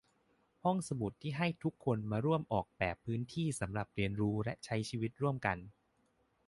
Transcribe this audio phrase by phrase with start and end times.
[0.63, 5.57] ห้องสมุดที่ให้ทุกคนมาร่วมออกแบบพื้นที่สำหรับเรียนรู้และใช้ชีวิตร่วมกัน